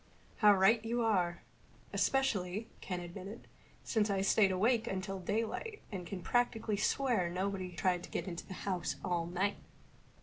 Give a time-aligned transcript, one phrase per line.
[0.37, 1.43] "How right you are.
[1.93, 3.47] Especially," Ken admitted,
[3.83, 8.35] "since I stayed awake until daylight and can practically swear nobody tried to get in
[8.47, 9.57] the house all night."